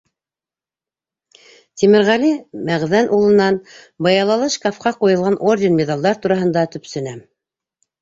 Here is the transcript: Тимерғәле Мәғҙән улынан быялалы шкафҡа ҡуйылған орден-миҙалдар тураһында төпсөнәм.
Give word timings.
Тимерғәле 1.81 2.31
Мәғҙән 2.71 3.11
улынан 3.19 3.61
быялалы 4.09 4.51
шкафҡа 4.57 4.97
ҡуйылған 5.05 5.41
орден-миҙалдар 5.53 6.23
тураһында 6.27 6.69
төпсөнәм. 6.77 7.27